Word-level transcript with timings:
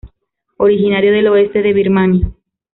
Originario 0.57 1.11
del 1.13 1.27
oeste 1.27 1.61
de 1.61 1.73
Birmania. 1.73 2.31